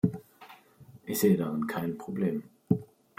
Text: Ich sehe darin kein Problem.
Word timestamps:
Ich 1.05 1.19
sehe 1.19 1.37
darin 1.37 1.67
kein 1.67 1.95
Problem. 1.95 2.41